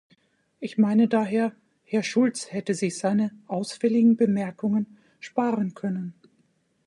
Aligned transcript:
Ich 0.59 0.79
meine 0.79 1.07
daher, 1.07 1.55
Herr 1.83 2.01
Schulz 2.01 2.51
hätte 2.51 2.73
sich 2.73 2.97
seine 2.97 3.31
ausfälligen 3.45 4.17
Bemerkungen 4.17 4.97
sparen 5.19 5.75
können. 5.75 6.15